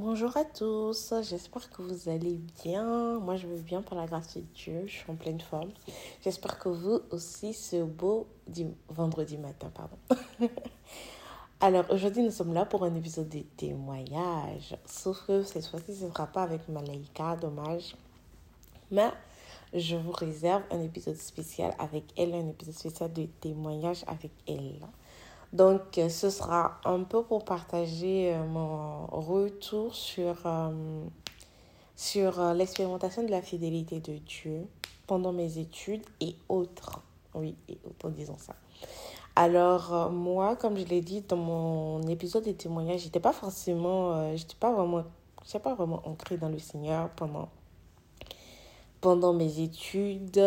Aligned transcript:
Bonjour 0.00 0.36
à 0.36 0.44
tous, 0.44 1.12
j'espère 1.22 1.68
que 1.70 1.82
vous 1.82 2.08
allez 2.08 2.38
bien. 2.62 3.18
Moi, 3.18 3.34
je 3.34 3.48
vais 3.48 3.58
bien 3.58 3.82
par 3.82 3.98
la 3.98 4.06
grâce 4.06 4.36
de 4.36 4.42
Dieu, 4.54 4.84
je 4.86 4.92
suis 4.92 5.10
en 5.10 5.16
pleine 5.16 5.40
forme. 5.40 5.70
J'espère 6.22 6.60
que 6.60 6.68
vous 6.68 7.00
aussi, 7.10 7.52
ce 7.52 7.82
beau 7.82 8.28
vendredi 8.88 9.36
matin. 9.38 9.72
pardon. 9.74 9.96
Alors, 11.60 11.84
aujourd'hui, 11.90 12.22
nous 12.22 12.30
sommes 12.30 12.54
là 12.54 12.64
pour 12.64 12.84
un 12.84 12.94
épisode 12.94 13.28
de 13.28 13.40
témoignage. 13.56 14.76
Sauf 14.86 15.26
que 15.26 15.42
cette 15.42 15.66
fois-ci, 15.66 15.96
ce 15.96 16.04
ne 16.04 16.10
sera 16.10 16.28
pas 16.28 16.44
avec 16.44 16.68
Malaika, 16.68 17.34
dommage. 17.34 17.96
Mais 18.92 19.10
je 19.74 19.96
vous 19.96 20.12
réserve 20.12 20.62
un 20.70 20.80
épisode 20.80 21.16
spécial 21.16 21.74
avec 21.80 22.04
elle, 22.16 22.34
un 22.34 22.48
épisode 22.48 22.74
spécial 22.74 23.12
de 23.12 23.24
témoignage 23.40 24.04
avec 24.06 24.30
elle. 24.46 24.78
Donc, 25.52 25.98
ce 26.10 26.28
sera 26.28 26.78
un 26.84 27.04
peu 27.04 27.22
pour 27.22 27.44
partager 27.44 28.34
euh, 28.34 28.44
mon 28.44 29.06
retour 29.06 29.94
sur, 29.94 30.36
euh, 30.44 31.04
sur 31.96 32.40
euh, 32.40 32.52
l'expérimentation 32.52 33.22
de 33.22 33.30
la 33.30 33.40
fidélité 33.40 34.00
de 34.00 34.18
Dieu 34.18 34.66
pendant 35.06 35.32
mes 35.32 35.58
études 35.58 36.04
et 36.20 36.36
autres. 36.50 37.00
Oui, 37.34 37.56
et 37.68 37.78
autres, 37.86 38.10
disons 38.10 38.36
ça. 38.36 38.54
Alors, 39.36 40.10
moi, 40.10 40.56
comme 40.56 40.76
je 40.76 40.84
l'ai 40.84 41.00
dit 41.00 41.22
dans 41.22 41.36
mon 41.36 42.02
épisode 42.08 42.44
de 42.44 42.52
témoignage, 42.52 43.00
j'étais 43.00 43.20
pas 43.20 43.32
forcément, 43.32 44.34
j'étais 44.36 44.56
pas 44.58 44.72
vraiment, 44.72 45.04
pas 45.62 45.74
vraiment 45.74 46.02
ancrée 46.04 46.36
dans 46.36 46.48
le 46.48 46.58
Seigneur 46.58 47.08
pendant, 47.10 47.48
pendant 49.00 49.32
mes 49.32 49.60
études. 49.60 50.40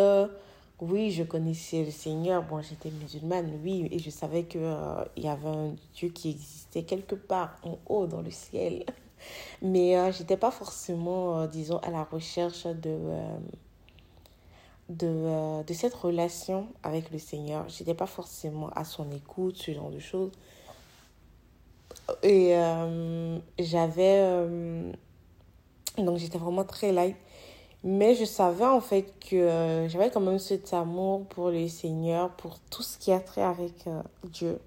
Oui, 0.82 1.12
je 1.12 1.22
connaissais 1.22 1.84
le 1.84 1.92
Seigneur. 1.92 2.42
Bon, 2.42 2.60
j'étais 2.60 2.90
musulmane, 2.90 3.56
oui, 3.62 3.86
et 3.92 4.00
je 4.00 4.10
savais 4.10 4.42
qu'il 4.42 4.62
euh, 4.64 5.04
y 5.16 5.28
avait 5.28 5.46
un 5.48 5.76
Dieu 5.94 6.08
qui 6.08 6.30
existait 6.30 6.82
quelque 6.82 7.14
part 7.14 7.56
en 7.62 7.78
haut 7.86 8.08
dans 8.08 8.20
le 8.20 8.32
ciel. 8.32 8.84
Mais 9.62 9.96
euh, 9.96 10.10
je 10.10 10.18
n'étais 10.18 10.36
pas 10.36 10.50
forcément, 10.50 11.38
euh, 11.38 11.46
disons, 11.46 11.78
à 11.84 11.90
la 11.90 12.02
recherche 12.02 12.66
de, 12.66 12.98
de, 14.88 15.62
de, 15.62 15.72
cette 15.72 15.94
relation 15.94 16.66
avec 16.82 17.12
le 17.12 17.18
Seigneur. 17.20 17.68
Je 17.68 17.78
n'étais 17.78 17.94
pas 17.94 18.06
forcément 18.06 18.68
à 18.70 18.84
son 18.84 19.08
écoute, 19.12 19.58
ce 19.58 19.72
genre 19.72 19.90
de 19.90 20.00
choses. 20.00 20.32
Et 22.24 22.56
j'avais... 23.60 24.20
donc 25.96 26.18
j'étais 26.18 26.38
vraiment 26.38 26.64
très 26.64 26.90
light. 26.90 27.16
Mais 27.84 28.14
je 28.14 28.24
savais 28.24 28.64
en 28.64 28.80
fait 28.80 29.12
que 29.18 29.34
euh, 29.34 29.88
j'avais 29.88 30.10
quand 30.10 30.20
même 30.20 30.38
cet 30.38 30.72
amour 30.72 31.24
pour 31.26 31.50
le 31.50 31.66
Seigneur, 31.66 32.30
pour 32.30 32.60
tout 32.70 32.82
ce 32.82 32.96
qui 32.96 33.10
a 33.10 33.18
trait 33.18 33.42
avec 33.42 33.86
euh, 33.88 34.02
Dieu. 34.24 34.60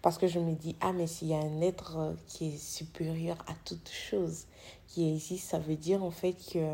Parce 0.00 0.16
que 0.16 0.26
je 0.26 0.38
me 0.38 0.54
dis, 0.54 0.74
ah 0.80 0.92
mais 0.92 1.06
s'il 1.06 1.28
y 1.28 1.34
a 1.34 1.38
un 1.38 1.60
être 1.60 1.98
euh, 1.98 2.12
qui 2.26 2.48
est 2.48 2.56
supérieur 2.56 3.36
à 3.46 3.52
toute 3.66 3.90
chose, 3.90 4.46
qui 4.88 5.04
est 5.06 5.12
ici, 5.12 5.36
ça 5.36 5.58
veut 5.58 5.76
dire 5.76 6.02
en 6.02 6.10
fait 6.10 6.32
que 6.32 6.66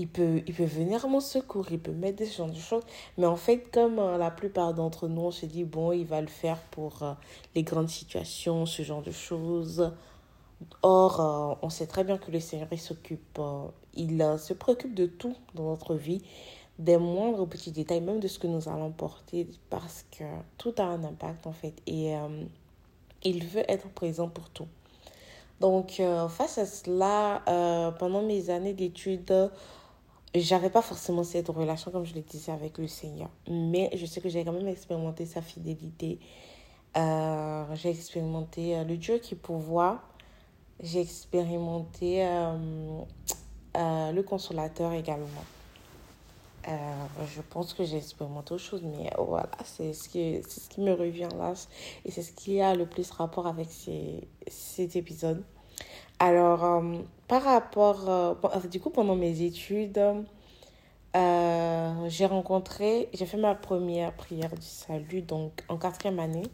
il 0.00 0.06
peut, 0.06 0.42
il 0.46 0.54
peut 0.54 0.64
venir 0.64 1.04
à 1.04 1.08
mon 1.08 1.18
secours, 1.18 1.66
il 1.72 1.80
peut 1.80 1.90
m'aider, 1.90 2.24
ce 2.24 2.38
genre 2.38 2.50
de 2.50 2.54
choses. 2.54 2.84
Mais 3.16 3.26
en 3.26 3.34
fait, 3.34 3.68
comme 3.72 3.96
la 3.96 4.30
plupart 4.30 4.72
d'entre 4.72 5.08
nous, 5.08 5.22
on 5.22 5.30
se 5.32 5.44
dit, 5.44 5.64
bon, 5.64 5.90
il 5.90 6.06
va 6.06 6.20
le 6.20 6.28
faire 6.28 6.58
pour 6.70 7.16
les 7.56 7.64
grandes 7.64 7.88
situations, 7.88 8.64
ce 8.64 8.84
genre 8.84 9.02
de 9.02 9.10
choses. 9.10 9.90
Or, 10.82 11.58
on 11.62 11.70
sait 11.70 11.86
très 11.86 12.04
bien 12.04 12.18
que 12.18 12.30
le 12.30 12.40
Seigneur, 12.40 12.68
il 12.72 12.80
s'occupe 12.80 13.40
il 13.98 14.22
euh, 14.22 14.38
se 14.38 14.54
préoccupe 14.54 14.94
de 14.94 15.06
tout 15.06 15.34
dans 15.54 15.64
notre 15.64 15.94
vie, 15.94 16.22
des 16.78 16.96
moindres 16.96 17.46
petits 17.46 17.72
détails, 17.72 18.00
même 18.00 18.20
de 18.20 18.28
ce 18.28 18.38
que 18.38 18.46
nous 18.46 18.68
allons 18.68 18.92
porter, 18.92 19.46
parce 19.68 20.06
que 20.16 20.24
tout 20.56 20.72
a 20.78 20.84
un 20.84 21.04
impact 21.04 21.46
en 21.46 21.52
fait. 21.52 21.74
Et 21.86 22.16
euh, 22.16 22.44
il 23.24 23.44
veut 23.44 23.68
être 23.68 23.88
présent 23.88 24.28
pour 24.28 24.48
tout. 24.50 24.68
Donc, 25.60 25.98
euh, 25.98 26.28
face 26.28 26.56
à 26.58 26.66
cela, 26.66 27.42
pendant 27.98 28.22
mes 28.22 28.48
années 28.48 28.74
d'études, 28.74 29.50
j'avais 30.32 30.70
pas 30.70 30.82
forcément 30.82 31.24
cette 31.24 31.48
relation, 31.48 31.90
comme 31.90 32.04
je 32.04 32.14
le 32.14 32.20
disais, 32.20 32.52
avec 32.52 32.78
le 32.78 32.86
Seigneur. 32.86 33.28
Mais 33.50 33.90
je 33.94 34.06
sais 34.06 34.20
que 34.20 34.28
j'ai 34.28 34.44
quand 34.44 34.52
même 34.52 34.68
expérimenté 34.68 35.26
sa 35.26 35.42
fidélité. 35.42 36.20
j'ai 36.94 37.90
expérimenté 37.90 38.84
le 38.84 38.96
Dieu 38.96 39.18
qui 39.18 39.34
pourvoit. 39.34 40.00
J'ai 40.80 41.00
expérimenté 41.00 42.24
euh, 43.76 44.12
le 44.12 44.22
consolateur 44.22 44.92
également. 44.92 45.44
Euh, 46.68 46.72
je 47.34 47.40
pense 47.40 47.74
que 47.74 47.84
j'ai 47.84 47.96
expérimenté 47.96 48.54
autre 48.54 48.62
chose, 48.62 48.82
mais 48.82 49.10
voilà, 49.18 49.50
c'est 49.64 49.92
ce, 49.92 50.08
qui, 50.08 50.40
ce 50.48 50.68
qui 50.68 50.80
me 50.80 50.92
revient 50.92 51.28
là 51.36 51.54
et 52.04 52.10
c'est 52.10 52.22
ce 52.22 52.32
qui 52.32 52.60
a 52.60 52.74
le 52.74 52.86
plus 52.86 53.10
rapport 53.10 53.46
avec 53.46 53.68
ces, 53.70 54.28
cet 54.46 54.96
épisode. 54.96 55.42
Alors, 56.18 56.64
euh, 56.64 56.98
par 57.26 57.42
rapport, 57.42 58.36
du 58.70 58.80
coup, 58.80 58.90
pendant 58.90 59.16
mes 59.16 59.42
études, 59.42 60.00
j'ai 61.14 62.26
rencontré, 62.26 63.08
j'ai 63.14 63.26
fait 63.26 63.36
ma 63.36 63.54
première 63.54 64.12
prière 64.12 64.54
du 64.54 64.66
salut, 64.66 65.22
donc 65.22 65.64
en 65.68 65.76
quatrième 65.76 66.18
année. 66.18 66.46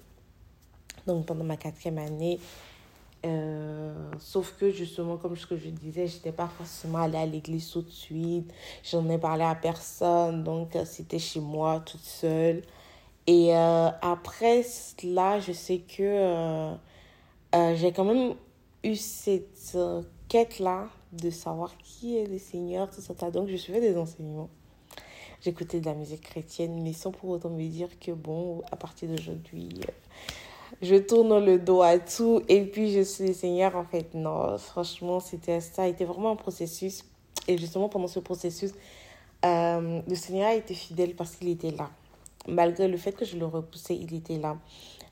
Donc, 1.06 1.26
pendant 1.26 1.44
ma 1.44 1.56
quatrième 1.56 1.98
année, 1.98 2.38
euh, 3.24 3.94
sauf 4.18 4.54
que 4.58 4.70
justement, 4.70 5.16
comme 5.16 5.36
ce 5.36 5.46
que 5.46 5.56
je 5.56 5.68
disais, 5.68 6.06
j'étais 6.06 6.32
pas 6.32 6.48
forcément 6.48 6.98
allée 6.98 7.18
à 7.18 7.26
l'église 7.26 7.70
tout 7.70 7.82
de 7.82 7.90
suite. 7.90 8.52
J'en 8.82 9.08
ai 9.08 9.18
parlé 9.18 9.44
à 9.44 9.54
personne. 9.54 10.44
Donc, 10.44 10.76
euh, 10.76 10.84
c'était 10.84 11.18
chez 11.18 11.40
moi 11.40 11.80
toute 11.80 12.02
seule. 12.02 12.62
Et 13.26 13.56
euh, 13.56 13.88
après 14.02 14.62
cela, 14.62 15.40
je 15.40 15.52
sais 15.52 15.78
que 15.78 16.74
j'ai 17.74 17.92
quand 17.92 18.04
même 18.04 18.34
eu 18.82 18.96
cette 18.96 19.78
quête-là 20.28 20.88
de 21.12 21.30
savoir 21.30 21.76
qui 21.78 22.18
est 22.18 22.26
le 22.26 22.38
Seigneur, 22.38 22.90
tout 22.90 23.00
ça. 23.00 23.30
Donc, 23.30 23.48
je 23.48 23.56
suivais 23.56 23.80
des 23.80 23.96
enseignements. 23.96 24.50
J'écoutais 25.40 25.80
de 25.80 25.86
la 25.86 25.94
musique 25.94 26.22
chrétienne, 26.22 26.82
mais 26.82 26.92
sans 26.92 27.12
pour 27.12 27.30
autant 27.30 27.50
me 27.50 27.66
dire 27.68 27.88
que, 28.00 28.12
bon, 28.12 28.62
à 28.72 28.76
partir 28.76 29.08
d'aujourd'hui, 29.08 29.68
je 30.82 30.96
tourne 30.96 31.44
le 31.44 31.58
dos 31.58 31.82
à 31.82 31.98
tout 31.98 32.42
et 32.48 32.62
puis 32.64 32.92
je 32.92 33.00
suis 33.00 33.28
le 33.28 33.32
Seigneur. 33.34 33.76
En 33.76 33.84
fait, 33.84 34.14
non, 34.14 34.58
franchement, 34.58 35.20
c'était 35.20 35.60
ça 35.60 35.82
a 35.82 35.86
été 35.86 36.04
vraiment 36.04 36.32
un 36.32 36.36
processus. 36.36 37.04
Et 37.46 37.58
justement, 37.58 37.88
pendant 37.88 38.06
ce 38.06 38.20
processus, 38.20 38.72
euh, 39.44 40.00
le 40.06 40.14
Seigneur 40.14 40.48
a 40.48 40.54
été 40.54 40.74
fidèle 40.74 41.14
parce 41.14 41.36
qu'il 41.36 41.48
était 41.48 41.70
là. 41.70 41.90
Malgré 42.48 42.88
le 42.88 42.96
fait 42.96 43.12
que 43.12 43.24
je 43.24 43.36
le 43.36 43.46
repoussais, 43.46 43.96
il 43.96 44.14
était 44.14 44.38
là. 44.38 44.56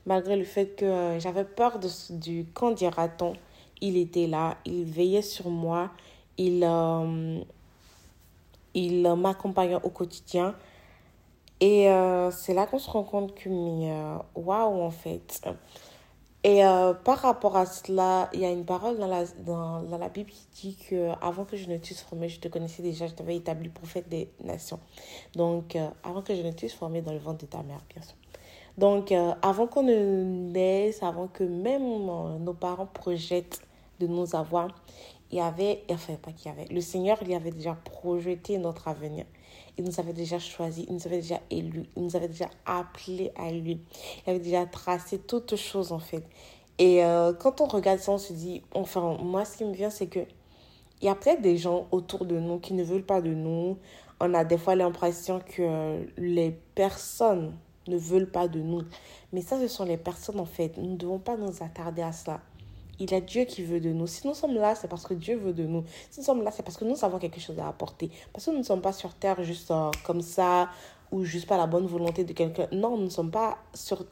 Malgré 0.05 0.35
le 0.35 0.43
fait 0.43 0.75
que 0.75 0.85
euh, 0.85 1.19
j'avais 1.19 1.45
peur 1.45 1.79
de, 1.79 1.87
du 2.09 2.45
quand 2.53 2.71
dira-t-on, 2.71 3.33
il 3.81 3.97
était 3.97 4.27
là. 4.27 4.57
Il 4.65 4.85
veillait 4.85 5.21
sur 5.21 5.49
moi. 5.49 5.91
Il, 6.37 6.63
euh, 6.63 7.39
il 8.73 9.01
m'accompagnait 9.15 9.79
au 9.83 9.89
quotidien. 9.89 10.55
Et 11.63 11.89
euh, 11.89 12.29
c'est 12.29 12.53
là 12.53 12.67
qu'on 12.67 12.77
se 12.77 12.89
rend 12.89 13.03
compte 13.03 13.33
que, 13.35 13.47
euh, 13.47 14.17
waouh, 14.35 14.81
en 14.81 14.91
fait. 14.91 15.41
Et 16.43 16.65
euh, 16.65 16.93
par 16.93 17.19
rapport 17.19 17.55
à 17.55 17.65
cela, 17.65 18.29
il 18.33 18.41
y 18.41 18.45
a 18.45 18.51
une 18.51 18.65
parole 18.65 18.97
dans 18.97 19.07
la, 19.07 19.23
dans, 19.45 19.81
dans 19.81 19.97
la 19.97 20.09
Bible 20.09 20.29
qui 20.29 20.47
dit 20.71 20.75
que 20.75 21.11
avant 21.21 21.45
que 21.45 21.55
je 21.55 21.69
ne 21.69 21.77
t'eusse 21.77 22.01
formé, 22.01 22.27
je 22.27 22.41
te 22.41 22.49
connaissais 22.49 22.83
déjà, 22.83 23.07
je 23.07 23.13
t'avais 23.13 23.37
établi 23.37 23.69
prophète 23.69 24.09
des 24.09 24.29
nations. 24.43 24.81
Donc, 25.37 25.77
avant 26.03 26.21
que 26.21 26.35
je 26.35 26.41
ne 26.41 26.51
t'eusse 26.51 26.73
formé 26.73 27.01
dans 27.01 27.13
le 27.13 27.19
ventre 27.19 27.45
de 27.45 27.45
ta 27.45 27.63
mère, 27.63 27.79
bien 27.93 28.01
sûr. 28.01 28.15
Donc, 28.77 29.13
avant 29.41 29.65
qu'on 29.65 29.83
ne 29.83 30.51
naisse, 30.51 31.01
avant 31.01 31.29
que 31.29 31.45
même 31.45 31.85
nos 32.43 32.53
parents 32.53 32.87
projettent 32.87 33.61
de 34.01 34.07
nous 34.07 34.35
avoir, 34.35 34.67
il 35.31 35.37
y 35.37 35.41
avait, 35.41 35.85
enfin, 35.89 36.15
pas 36.15 36.33
qu'il 36.33 36.51
y 36.51 36.53
avait, 36.53 36.65
le 36.65 36.81
Seigneur, 36.81 37.19
il 37.21 37.29
y 37.29 37.35
avait 37.35 37.51
déjà 37.51 37.73
projeté 37.85 38.57
notre 38.57 38.89
avenir. 38.89 39.23
Il 39.77 39.85
nous 39.85 39.99
avait 39.99 40.13
déjà 40.13 40.39
choisi, 40.39 40.85
il 40.87 40.93
nous 40.93 41.07
avait 41.07 41.21
déjà 41.21 41.41
élus, 41.49 41.85
il 41.95 42.03
nous 42.03 42.15
avait 42.15 42.27
déjà 42.27 42.49
appelé 42.65 43.31
à 43.35 43.51
lui. 43.51 43.81
Il 44.25 44.29
avait 44.29 44.39
déjà 44.39 44.65
tracé 44.65 45.17
toutes 45.17 45.55
choses 45.55 45.91
en 45.91 45.99
fait. 45.99 46.23
Et 46.79 47.03
euh, 47.03 47.33
quand 47.33 47.61
on 47.61 47.65
regarde 47.65 47.99
ça, 47.99 48.11
on 48.11 48.17
se 48.17 48.33
dit, 48.33 48.63
enfin, 48.73 49.17
moi, 49.21 49.45
ce 49.45 49.57
qui 49.57 49.65
me 49.65 49.73
vient, 49.73 49.89
c'est 49.89 50.07
que 50.07 50.19
il 51.01 51.05
y 51.05 51.09
a 51.09 51.15
peut-être 51.15 51.41
des 51.41 51.57
gens 51.57 51.87
autour 51.91 52.25
de 52.25 52.39
nous 52.39 52.59
qui 52.59 52.73
ne 52.73 52.83
veulent 52.83 53.05
pas 53.05 53.21
de 53.21 53.33
nous. 53.33 53.77
On 54.21 54.33
a 54.33 54.45
des 54.45 54.57
fois 54.57 54.75
l'impression 54.75 55.41
que 55.41 56.07
les 56.17 56.51
personnes 56.75 57.57
ne 57.87 57.97
veulent 57.97 58.31
pas 58.31 58.47
de 58.47 58.59
nous. 58.59 58.83
Mais 59.33 59.41
ça, 59.41 59.59
ce 59.59 59.67
sont 59.67 59.83
les 59.83 59.97
personnes, 59.97 60.39
en 60.39 60.45
fait. 60.45 60.77
Nous 60.77 60.91
ne 60.91 60.95
devons 60.95 61.19
pas 61.19 61.35
nous 61.35 61.61
attarder 61.61 62.01
à 62.01 62.13
cela. 62.13 62.39
Il 63.03 63.11
y 63.11 63.15
a 63.15 63.19
Dieu 63.19 63.43
qui 63.43 63.63
veut 63.63 63.81
de 63.81 63.89
nous. 63.91 64.07
Si 64.07 64.25
nous 64.25 64.33
sommes 64.33 64.53
là, 64.53 64.75
c'est 64.75 64.87
parce 64.87 65.05
que 65.05 65.13
Dieu 65.13 65.35
veut 65.35 65.51
de 65.51 65.65
nous. 65.65 65.83
Si 66.09 66.21
nous 66.21 66.25
sommes 66.25 66.41
là, 66.41 66.51
c'est 66.51 66.63
parce 66.63 66.77
que 66.77 66.85
nous 66.85 67.03
avons 67.03 67.19
quelque 67.19 67.41
chose 67.41 67.59
à 67.59 67.67
apporter. 67.67 68.09
Parce 68.31 68.45
que 68.45 68.51
nous 68.51 68.59
ne 68.59 68.63
sommes 68.63 68.81
pas 68.81 68.93
sur 68.93 69.13
terre 69.13 69.43
juste 69.43 69.71
euh, 69.71 69.91
comme 70.05 70.21
ça 70.21 70.69
ou 71.11 71.25
juste 71.25 71.45
par 71.45 71.57
la 71.57 71.67
bonne 71.67 71.85
volonté 71.85 72.23
de 72.23 72.31
quelqu'un. 72.31 72.67
Non, 72.71 72.95
nous 72.95 73.03
ne 73.03 73.09
sommes 73.09 73.29
pas 73.29 73.57
sur 73.73 74.05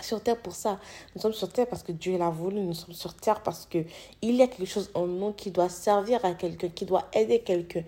sur 0.00 0.20
terre 0.20 0.38
pour 0.38 0.54
ça. 0.56 0.80
Nous 1.14 1.22
sommes 1.22 1.32
sur 1.32 1.50
terre 1.52 1.68
parce 1.68 1.84
que 1.84 1.92
Dieu 1.92 2.18
l'a 2.18 2.30
voulu. 2.30 2.60
Nous 2.62 2.74
sommes 2.74 2.94
sur 2.94 3.14
terre 3.14 3.44
parce 3.44 3.64
que 3.64 3.78
il 4.22 4.34
y 4.34 4.42
a 4.42 4.48
quelque 4.48 4.66
chose 4.66 4.90
en 4.94 5.06
nous 5.06 5.32
qui 5.32 5.52
doit 5.52 5.68
servir 5.68 6.24
à 6.24 6.34
quelqu'un, 6.34 6.68
qui 6.68 6.84
doit 6.84 7.04
aider 7.12 7.38
quelqu'un. 7.38 7.84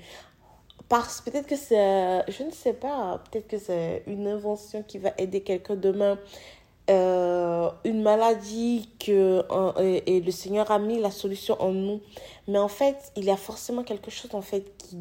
Parce 0.88 1.20
peut-être 1.20 1.48
que 1.48 1.56
c'est, 1.56 2.22
je 2.30 2.44
ne 2.44 2.50
sais 2.52 2.74
pas, 2.74 3.20
peut-être 3.28 3.48
que 3.48 3.58
c'est 3.58 4.04
une 4.06 4.28
invention 4.28 4.84
qui 4.86 4.98
va 4.98 5.10
aider 5.18 5.42
quelqu'un 5.42 5.74
demain 5.74 6.16
euh, 6.90 7.70
une 7.84 8.02
maladie 8.02 8.88
que 8.98 9.44
et, 10.06 10.20
le 10.20 10.30
Seigneur 10.30 10.70
a 10.70 10.78
mis 10.78 10.98
la 10.98 11.10
solution 11.10 11.60
en 11.60 11.72
nous. 11.72 12.00
Mais 12.46 12.58
en 12.58 12.68
fait, 12.68 13.12
il 13.14 13.24
y 13.24 13.30
a 13.30 13.36
forcément 13.36 13.82
quelque 13.82 14.10
chose 14.10 14.34
en 14.34 14.40
fait 14.40 14.74
qui 14.78 14.96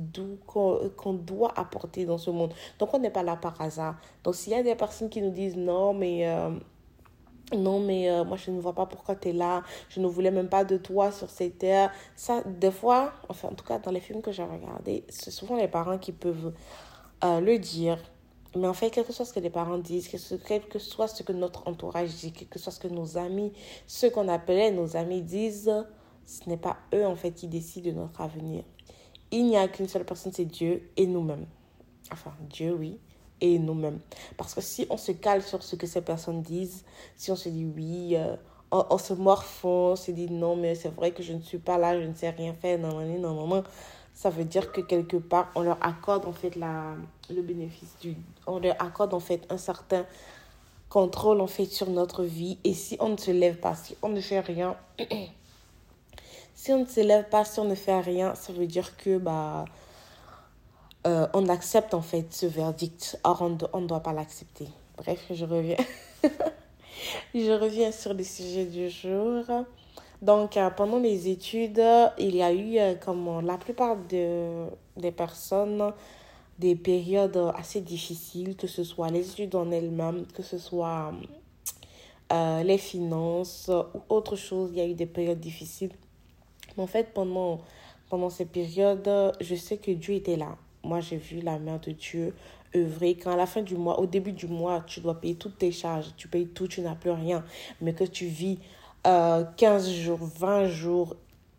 qu'on 0.46 1.14
doit 1.14 1.54
apporter 1.58 2.06
dans 2.06 2.18
ce 2.18 2.30
monde. 2.30 2.54
Donc 2.80 2.94
on 2.94 3.00
n'est 3.00 3.10
pas 3.10 3.24
là 3.24 3.38
par 3.38 3.60
hasard. 3.62 3.96
Donc 4.24 4.36
s'il 4.36 4.52
y 4.52 4.56
a 4.56 4.64
des 4.64 4.76
personnes 4.76 5.10
qui 5.10 5.22
nous 5.22 5.32
disent 5.32 5.56
non, 5.56 5.94
mais 5.94 6.28
euh, 6.28 6.50
non, 7.56 7.80
mais 7.80 8.10
euh, 8.10 8.26
moi, 8.26 8.36
je 8.36 8.52
ne 8.52 8.60
vois 8.60 8.74
pas 8.74 8.86
pourquoi 8.86 9.16
tu 9.16 9.30
es 9.30 9.34
là. 9.34 9.64
Je 9.88 10.02
ne 10.02 10.08
voulais 10.08 10.32
même 10.32 10.50
pas 10.50 10.66
de 10.66 10.76
toi 10.76 11.12
sur 11.12 11.30
cette 11.30 11.60
terre. 11.60 11.92
Ça, 12.18 12.42
des 12.46 12.72
fois, 12.72 13.14
enfin, 13.30 13.48
en 13.48 13.56
tout 13.56 13.66
cas, 13.66 13.80
dans 13.80 13.92
les 13.92 14.02
films 14.02 14.22
que 14.22 14.34
j'ai 14.34 14.44
regardés, 14.44 15.06
c'est 15.08 15.32
souvent 15.32 15.56
les 15.56 15.70
parents 15.70 15.98
qui 15.98 16.12
peuvent 16.12 16.54
le 17.24 17.58
dire. 17.58 17.98
Mais 18.58 18.68
en 18.68 18.74
fait, 18.74 18.90
quel 18.90 19.06
que 19.06 19.14
soit 19.14 19.26
ce 19.26 19.34
que 19.34 19.40
les 19.40 19.50
parents 19.50 19.78
disent, 19.78 20.10
quel 20.48 20.68
que 20.68 20.80
soit 20.80 21.08
ce 21.08 21.24
que 21.24 21.34
notre 21.34 21.68
entourage 21.68 22.10
dit, 22.16 22.32
quel 22.32 22.48
que 22.48 22.60
soit 22.60 22.72
ce 22.72 22.80
que 22.80 22.88
nos 22.88 23.18
amis, 23.18 23.54
ceux 23.86 24.10
qu'on 24.10 24.28
appelait 24.28 24.72
nos 24.72 24.96
amis 24.96 25.22
disent, 25.22 25.72
ce 26.26 26.50
n'est 26.50 26.58
pas 26.58 26.78
eux 26.94 27.06
en 27.06 27.16
fait 27.16 27.32
qui 27.32 27.48
décident 27.48 27.90
de 27.90 27.96
notre 27.96 28.22
avenir. 28.22 28.64
Il 29.32 29.46
n'y 29.46 29.58
a 29.58 29.68
qu'une 29.68 29.88
seule 29.88 30.06
personne, 30.06 30.32
c'est 30.32 30.46
Dieu 30.46 30.90
et 30.96 31.06
nous-mêmes. 31.06 31.46
Enfin, 32.12 32.34
Dieu, 32.50 32.74
oui, 32.74 33.00
et 33.42 33.60
nous-mêmes. 33.60 34.00
Parce 34.38 34.54
que 34.54 34.62
si 34.62 34.88
on 34.90 34.98
se 34.98 35.12
cale 35.12 35.42
sur 35.42 35.64
ce 35.64 35.76
que 35.76 35.88
ces 35.88 36.02
personnes 36.02 36.42
disent, 36.42 36.86
si 37.16 37.32
on 37.32 37.36
se 37.36 37.50
dit 37.50 37.66
oui, 37.66 38.16
euh, 38.16 38.36
on, 38.72 38.98
se 38.98 39.14
morfond, 39.14 39.92
on 39.92 39.96
se 39.96 40.12
dit 40.12 40.30
non, 40.30 40.56
mais 40.56 40.76
c'est 40.76 40.90
vrai 40.90 41.12
que 41.12 41.24
je 41.24 41.34
ne 41.34 41.42
suis 41.42 41.58
pas 41.58 41.78
là, 41.78 42.00
je 42.00 42.08
ne 42.08 42.14
sais 42.14 42.30
rien 42.30 42.54
faire, 42.54 42.80
non, 42.80 43.00
non, 43.02 43.20
non, 43.20 43.48
non 43.48 43.64
ça 44.18 44.32
veut 44.32 44.46
dire 44.46 44.72
que 44.72 44.82
quelque 44.82 45.18
part, 45.18 45.52
on 45.54 45.62
leur 45.62 45.78
accorde 45.86 46.26
en 46.26 46.34
fait 46.34 46.56
la, 46.56 46.96
le 47.30 47.44
bénéfice 47.44 47.96
du... 48.02 48.18
On 48.48 48.58
leur 48.58 48.76
accorde 48.82 49.14
en 49.14 49.20
fait 49.20 49.46
un 49.52 49.60
certain 49.60 50.08
contrôle 50.90 51.40
en 51.40 51.46
fait 51.46 51.68
sur 51.68 51.88
notre 51.92 52.24
vie. 52.24 52.58
Et 52.64 52.74
si 52.74 52.98
on 53.00 53.10
ne 53.10 53.18
se 53.18 53.30
lève 53.30 53.58
pas, 53.58 53.76
si 53.76 53.96
on 54.02 54.10
ne 54.10 54.20
fait 54.20 54.40
rien, 54.40 54.76
si 56.56 56.74
on 56.74 56.80
ne 56.80 56.86
se 56.88 57.00
lève 57.00 57.30
pas, 57.30 57.46
si 57.46 57.60
on 57.60 57.66
ne 57.66 57.76
fait 57.76 58.00
rien, 58.00 58.34
ça 58.34 58.52
veut 58.54 58.66
dire 58.66 58.98
que 58.98 59.20
bah, 59.20 59.66
euh, 61.06 61.28
on 61.36 61.48
accepte 61.48 61.94
en 61.94 62.02
fait 62.02 62.34
ce 62.34 62.48
verdict. 62.48 63.20
Or, 63.24 63.44
on 63.72 63.82
ne 63.82 63.88
doit 63.88 64.02
pas 64.02 64.14
l'accepter. 64.14 64.68
Bref, 64.98 65.28
je 65.30 65.46
reviens. 65.46 65.78
je 67.36 67.52
reviens 67.52 67.92
sur 67.92 68.16
le 68.16 68.24
sujet 68.24 68.66
du 68.66 68.90
jour. 68.90 69.44
Donc, 70.22 70.58
euh, 70.58 70.70
pendant 70.72 71.00
les 71.00 71.30
études, 71.30 71.84
il 72.18 72.36
y 72.36 72.42
a 72.42 72.52
eu, 72.52 72.78
euh, 72.78 72.96
comme 72.96 73.46
la 73.46 73.58
plupart 73.58 73.96
de, 74.10 74.66
des 74.96 75.12
personnes, 75.12 75.94
des 76.58 76.76
périodes 76.76 77.38
assez 77.56 77.82
difficiles, 77.82 78.56
que 78.56 78.66
ce 78.66 78.84
soit 78.84 79.10
les 79.10 79.30
études 79.30 79.54
en 79.56 79.70
elles-mêmes, 79.70 80.26
que 80.34 80.42
ce 80.42 80.58
soit 80.58 81.14
euh, 82.34 82.64
les 82.64 82.80
finances 82.80 83.70
ou 83.94 84.02
autre 84.10 84.36
chose. 84.36 84.72
Il 84.74 84.80
y 84.80 84.82
a 84.82 84.88
eu 84.88 84.96
des 84.96 85.06
périodes 85.06 85.40
difficiles. 85.40 85.92
Mais 86.76 86.84
en 86.84 86.88
fait, 86.88 87.14
pendant, 87.14 87.62
pendant 88.10 88.32
ces 88.32 88.46
périodes, 88.46 89.10
je 89.40 89.56
sais 89.56 89.78
que 89.78 89.92
Dieu 89.92 90.16
était 90.16 90.36
là. 90.36 90.56
Moi, 90.84 91.00
j'ai 91.00 91.18
vu 91.18 91.42
la 91.42 91.60
main 91.60 91.80
de 91.86 91.92
Dieu 91.92 92.34
œuvrer. 92.76 93.16
Quand 93.16 93.32
à 93.32 93.36
la 93.36 93.46
fin 93.46 93.62
du 93.62 93.76
mois, 93.76 94.00
au 94.00 94.08
début 94.08 94.32
du 94.32 94.48
mois, 94.48 94.84
tu 94.88 95.00
dois 95.00 95.20
payer 95.20 95.36
toutes 95.36 95.58
tes 95.58 95.72
charges, 95.72 96.14
tu 96.18 96.28
payes 96.28 96.48
tout, 96.48 96.68
tu 96.68 96.82
n'as 96.82 96.96
plus 96.96 97.12
rien, 97.12 97.44
mais 97.82 97.94
que 97.94 98.04
tu 98.04 98.26
vis 98.26 98.60
15 99.04 99.08
euh, 99.08 99.92
jours, 99.94 100.20
20 100.22 100.68
jours, 100.68 101.16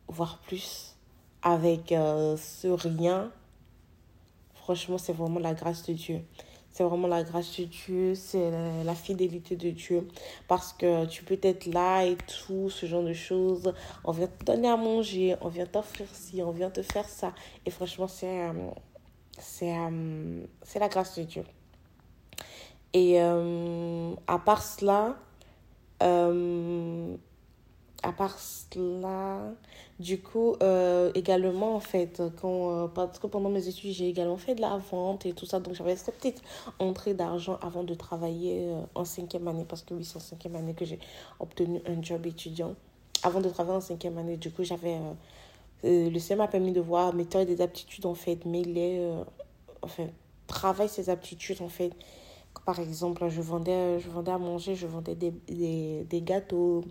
voire 0.09 0.39
plus, 0.39 0.97
avec 1.43 1.93
euh, 1.93 2.37
ce 2.37 2.69
rien, 2.69 3.31
franchement, 4.55 4.99
c'est 4.99 5.13
vraiment 5.13 5.41
la 5.41 5.55
grâce 5.55 5.85
de 5.87 5.93
Dieu. 5.93 6.23
C'est 6.71 6.85
vraiment 6.85 7.09
la 7.09 7.25
grâce 7.25 7.59
de 7.59 7.65
Dieu, 7.65 8.15
c'est 8.15 8.51
la, 8.85 8.95
fidélité 8.95 9.57
de 9.57 9.71
Dieu. 9.71 10.07
Parce 10.47 10.73
que 10.73 11.07
tu 11.07 11.25
peux 11.25 11.39
être 11.43 11.67
là 11.67 12.05
et 12.05 12.17
tout, 12.17 12.71
ce 12.71 12.87
genre 12.87 13.03
de 13.03 13.15
choses. 13.15 13.73
On 14.05 14.13
vient 14.13 14.29
te 14.29 14.45
donner 14.45 14.69
à 14.69 14.77
manger, 14.77 15.35
on 15.41 15.49
vient 15.49 15.67
t'offrir 15.67 16.07
ci, 16.13 16.41
on 16.43 16.53
vient 16.53 16.71
te 16.71 16.83
faire 16.83 17.09
ça. 17.09 17.33
Et 17.67 17.71
franchement, 17.71 18.07
c'est 18.07 18.47
euh, 18.47 18.53
c'est 19.41 19.75
c'est 20.63 20.79
la 20.79 20.89
grâce 20.89 21.19
de 21.19 21.25
Dieu. 21.25 21.45
Et 22.93 23.19
à 23.21 24.39
part 24.39 24.63
cela, 24.63 25.17
à 28.03 28.13
part 28.13 28.39
cela, 28.39 29.41
du 29.99 30.21
coup, 30.21 30.55
euh, 30.63 31.11
également, 31.15 31.75
en 31.75 31.81
fait, 31.81 32.23
quand, 32.41 32.85
euh, 32.85 32.87
parce 32.87 33.19
que 33.19 33.27
pendant 33.27 33.51
mes 33.51 33.67
études, 33.67 33.93
j'ai 33.93 34.09
également 34.09 34.37
fait 34.37 34.55
de 34.55 34.61
la 34.61 34.77
vente 34.77 35.27
et 35.27 35.33
tout 35.33 35.47
ça. 35.47 35.59
Donc, 35.59 35.75
j'avais 35.75 35.97
cette 35.97 36.15
petite 36.15 36.41
entrée 36.79 37.15
d'argent 37.15 37.59
avant 37.61 37.83
de 37.83 37.95
travailler 37.95 38.69
euh, 38.69 38.83
en 38.95 39.05
cinquième 39.05 39.49
année. 39.49 39.65
Parce 39.69 39.83
que 39.83 39.95
oui, 39.95 40.05
c'est 40.05 40.17
en 40.17 40.21
cinquième 40.21 40.55
année 40.55 40.75
que 40.75 40.85
j'ai 40.85 41.01
obtenu 41.41 41.81
un 41.87 42.01
job 42.01 42.27
étudiant. 42.27 42.75
Avant 43.25 43.41
de 43.41 43.49
travailler 43.49 43.79
en 43.79 43.81
cinquième 43.81 44.17
année, 44.19 44.37
du 44.37 44.53
coup, 44.53 44.63
j'avais... 44.63 44.99
le 45.83 46.19
CM 46.21 46.39
m'a 46.39 46.47
permis 46.47 46.73
de 46.73 46.81
voir 46.81 47.15
mes 47.15 47.25
tailles 47.25 47.47
des 47.47 47.61
aptitudes, 47.61 48.07
en 48.07 48.15
fait, 48.15 48.45
mais 48.45 48.63
les... 48.63 49.13
enfin, 49.83 50.07
travaille 50.47 50.89
ses 50.89 51.11
aptitudes, 51.11 51.61
en 51.61 51.69
fait. 51.69 51.93
Par 52.65 52.79
exemple, 52.81 53.29
je 53.29 53.41
vendais, 53.41 53.99
je 54.01 54.09
vendais 54.09 54.33
à 54.33 54.39
manger, 54.39 54.75
je 54.75 54.87
vendais 54.87 55.15
des, 55.15 55.33
des, 55.49 56.05
des 56.09 56.21
gâteaux 56.21 56.85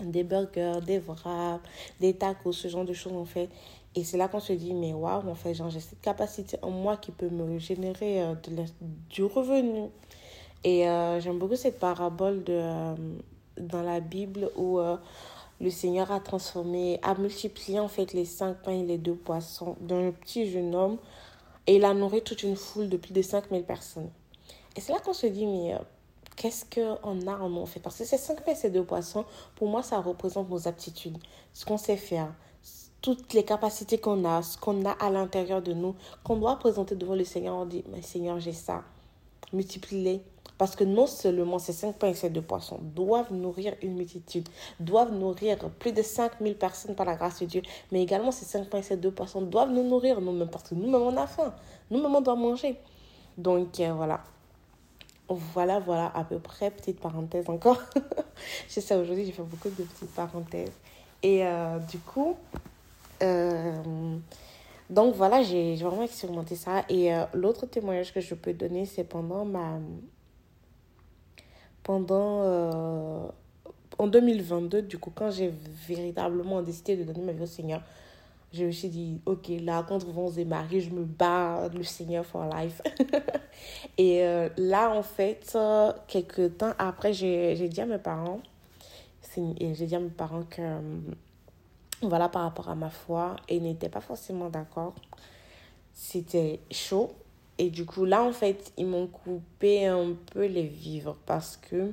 des 0.00 0.24
burgers, 0.24 0.80
des 0.84 0.98
wraps, 0.98 1.62
des 2.00 2.14
tacos, 2.14 2.52
ce 2.52 2.68
genre 2.68 2.84
de 2.84 2.92
choses 2.92 3.14
en 3.14 3.24
fait. 3.24 3.48
Et 3.94 4.04
c'est 4.04 4.18
là 4.18 4.28
qu'on 4.28 4.40
se 4.40 4.52
dit, 4.52 4.74
mais 4.74 4.92
waouh, 4.92 5.28
en 5.28 5.34
fait, 5.34 5.54
j'ai 5.54 5.80
cette 5.80 6.00
capacité 6.02 6.58
en 6.60 6.70
moi 6.70 6.98
qui 6.98 7.12
peut 7.12 7.30
me 7.30 7.58
générer 7.58 8.22
euh, 8.22 8.34
du 9.08 9.24
revenu. 9.24 9.88
Et 10.64 10.86
euh, 10.86 11.18
j'aime 11.20 11.38
beaucoup 11.38 11.56
cette 11.56 11.78
parabole 11.78 12.44
de, 12.44 12.52
euh, 12.52 12.94
dans 13.58 13.82
la 13.82 14.00
Bible 14.00 14.50
où 14.56 14.78
le 15.60 15.70
Seigneur 15.70 16.12
a 16.12 16.20
transformé, 16.20 16.98
a 17.02 17.14
multiplié 17.14 17.80
en 17.80 17.88
fait 17.88 18.12
les 18.12 18.26
cinq 18.26 18.62
pains 18.62 18.72
et 18.72 18.84
les 18.84 18.98
deux 18.98 19.14
poissons 19.14 19.76
d'un 19.80 20.10
petit 20.10 20.50
jeune 20.50 20.74
homme 20.74 20.98
et 21.66 21.76
il 21.76 21.84
a 21.84 21.94
nourri 21.94 22.22
toute 22.22 22.42
une 22.42 22.56
foule 22.56 22.90
de 22.90 22.98
plus 22.98 23.12
de 23.12 23.22
5000 23.22 23.64
personnes. 23.64 24.10
Et 24.76 24.80
c'est 24.80 24.92
là 24.92 25.00
qu'on 25.00 25.14
se 25.14 25.26
dit, 25.26 25.46
mais 25.46 25.74
qu'est-ce 26.36 26.64
qu'on 26.66 27.26
a 27.26 27.38
en 27.38 27.48
nous 27.48 27.62
en 27.62 27.66
fait? 27.66 27.80
Parce 27.80 27.96
que 27.96 28.04
ces 28.04 28.18
cinq 28.18 28.46
et 28.46 28.54
ces 28.54 28.70
deux 28.70 28.84
poissons, 28.84 29.24
pour 29.56 29.68
moi, 29.68 29.82
ça 29.82 29.98
représente 30.00 30.50
nos 30.50 30.68
aptitudes, 30.68 31.18
ce 31.52 31.64
qu'on 31.64 31.78
sait 31.78 31.96
faire, 31.96 32.32
toutes 33.00 33.32
les 33.34 33.44
capacités 33.44 33.98
qu'on 33.98 34.24
a, 34.24 34.42
ce 34.42 34.58
qu'on 34.58 34.84
a 34.84 34.90
à 34.90 35.10
l'intérieur 35.10 35.62
de 35.62 35.72
nous, 35.72 35.94
qu'on 36.24 36.36
doit 36.36 36.56
présenter 36.58 36.94
devant 36.94 37.14
le 37.14 37.24
Seigneur. 37.24 37.56
On 37.56 37.64
dit, 37.64 37.84
mais 37.92 38.02
Seigneur, 38.02 38.38
j'ai 38.40 38.52
ça. 38.52 38.82
Multiplie-les. 39.52 40.22
Parce 40.58 40.74
que 40.74 40.84
non 40.84 41.06
seulement 41.06 41.58
ces 41.58 41.72
cinq 41.72 41.96
pains 41.96 42.08
et 42.08 42.14
ces 42.14 42.30
deux 42.30 42.42
poissons 42.42 42.78
doivent 42.82 43.32
nourrir 43.32 43.74
une 43.82 43.94
multitude, 43.94 44.48
doivent 44.80 45.12
nourrir 45.12 45.58
plus 45.78 45.92
de 45.92 46.02
5000 46.02 46.56
personnes 46.56 46.94
par 46.94 47.04
la 47.04 47.14
grâce 47.14 47.40
de 47.40 47.46
Dieu, 47.46 47.62
mais 47.92 48.02
également 48.02 48.32
ces 48.32 48.46
cinq 48.46 48.68
pains 48.68 48.78
et 48.78 48.82
ces 48.82 48.96
deux 48.96 49.10
poissons 49.10 49.42
doivent 49.42 49.70
nous 49.70 49.82
nourrir 49.82 50.20
nous-mêmes, 50.20 50.48
parce 50.48 50.68
que 50.68 50.74
nous-mêmes 50.74 51.02
on 51.02 51.16
a 51.16 51.26
faim, 51.26 51.54
nous-mêmes 51.90 52.14
on 52.14 52.20
doit 52.22 52.36
manger. 52.36 52.80
Donc 53.36 53.78
euh, 53.80 53.92
voilà, 53.92 54.24
voilà, 55.28 55.80
voilà, 55.80 56.10
à 56.14 56.24
peu 56.24 56.38
près, 56.38 56.70
petite 56.70 57.00
parenthèse 57.00 57.48
encore. 57.48 57.82
je 58.68 58.80
sais, 58.80 58.94
aujourd'hui, 58.94 59.24
j'ai 59.24 59.32
fait 59.32 59.42
beaucoup 59.42 59.68
de 59.68 59.82
petites 59.82 60.14
parenthèses. 60.14 60.72
Et 61.22 61.44
euh, 61.44 61.78
du 61.90 61.98
coup, 61.98 62.36
euh, 63.22 64.16
donc 64.88 65.14
voilà, 65.14 65.42
j'ai 65.42 65.74
vraiment 65.76 66.04
expérimenté 66.04 66.54
ça. 66.54 66.84
Et 66.88 67.12
euh, 67.12 67.24
l'autre 67.34 67.66
témoignage 67.66 68.12
que 68.14 68.20
je 68.20 68.34
peux 68.34 68.52
donner, 68.52 68.86
c'est 68.86 69.04
pendant 69.04 69.44
ma. 69.44 69.78
Pendant. 71.82 73.32
en 73.98 74.06
2022, 74.06 74.82
du 74.82 74.98
coup, 74.98 75.12
quand 75.14 75.30
j'ai 75.30 75.52
véritablement 75.88 76.62
décidé 76.62 76.96
de 76.96 77.04
donner 77.04 77.20
ma 77.20 77.32
vie 77.32 77.42
au 77.42 77.46
Seigneur, 77.46 77.82
je 78.56 78.64
me 78.64 78.70
suis 78.70 78.88
dit, 78.88 79.20
ok, 79.26 79.48
là, 79.60 79.84
quand 79.86 80.02
on 80.04 80.30
se 80.30 80.36
démarrer, 80.36 80.80
je 80.80 80.90
me 80.90 81.04
bats 81.04 81.68
le 81.74 81.82
Seigneur 81.82 82.24
for 82.24 82.48
life. 82.54 82.80
et 83.98 84.24
euh, 84.24 84.48
là, 84.56 84.90
en 84.90 85.02
fait, 85.02 85.52
euh, 85.54 85.92
quelques 86.08 86.56
temps 86.58 86.72
après, 86.78 87.12
j'ai 87.12 87.68
dit 87.68 87.80
à 87.80 87.86
mes 87.86 87.98
parents, 87.98 88.40
j'ai 89.36 89.86
dit 89.86 89.94
à 89.94 90.00
mes 90.00 90.08
parents 90.08 90.44
que, 90.48 90.62
euh, 90.62 90.80
voilà, 92.02 92.28
par 92.28 92.42
rapport 92.42 92.70
à 92.70 92.74
ma 92.74 92.90
foi, 92.90 93.36
ils 93.48 93.62
n'étaient 93.62 93.88
pas 93.90 94.00
forcément 94.00 94.48
d'accord. 94.48 94.94
C'était 95.92 96.60
chaud. 96.70 97.12
Et 97.58 97.70
du 97.70 97.86
coup, 97.86 98.04
là, 98.04 98.22
en 98.22 98.32
fait, 98.32 98.72
ils 98.76 98.86
m'ont 98.86 99.06
coupé 99.06 99.86
un 99.86 100.14
peu 100.32 100.44
les 100.44 100.66
vivres 100.66 101.16
parce 101.24 101.56
que 101.56 101.92